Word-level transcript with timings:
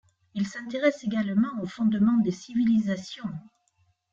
Il 0.33 0.47
s'intéresse 0.47 1.03
également 1.03 1.61
aux 1.61 1.67
fondements 1.67 2.17
des 2.17 2.31
civilisations. 2.31 3.29